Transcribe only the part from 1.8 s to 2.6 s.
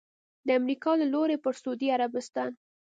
عربستان